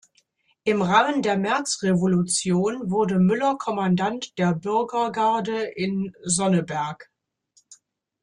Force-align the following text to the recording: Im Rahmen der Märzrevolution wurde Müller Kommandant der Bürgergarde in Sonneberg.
Im 0.63 0.81
Rahmen 0.81 1.21
der 1.21 1.37
Märzrevolution 1.37 2.89
wurde 2.89 3.19
Müller 3.19 3.55
Kommandant 3.59 4.35
der 4.39 4.55
Bürgergarde 4.55 5.61
in 5.75 6.15
Sonneberg. 6.23 7.11